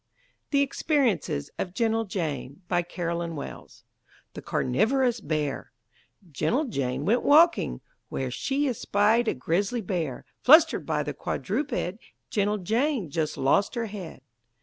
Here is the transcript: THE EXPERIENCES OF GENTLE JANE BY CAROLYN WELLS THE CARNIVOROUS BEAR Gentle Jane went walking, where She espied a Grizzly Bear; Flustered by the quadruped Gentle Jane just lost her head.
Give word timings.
THE 0.49 0.63
EXPERIENCES 0.63 1.51
OF 1.59 1.75
GENTLE 1.75 2.05
JANE 2.05 2.63
BY 2.67 2.81
CAROLYN 2.81 3.35
WELLS 3.35 3.83
THE 4.33 4.41
CARNIVOROUS 4.41 5.19
BEAR 5.21 5.71
Gentle 6.31 6.65
Jane 6.65 7.05
went 7.05 7.21
walking, 7.21 7.81
where 8.09 8.31
She 8.31 8.67
espied 8.67 9.27
a 9.27 9.35
Grizzly 9.35 9.81
Bear; 9.81 10.25
Flustered 10.41 10.87
by 10.87 11.03
the 11.03 11.13
quadruped 11.13 11.99
Gentle 12.31 12.57
Jane 12.57 13.11
just 13.11 13.37
lost 13.37 13.75
her 13.75 13.85
head. 13.85 14.21